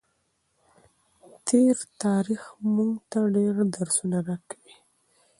تېر 1.47 1.77
تاریخ 2.03 2.43
موږ 2.73 2.91
ته 3.11 3.19
ډېر 3.35 3.55
درسونه 3.75 4.17
راکوي. 4.27 4.73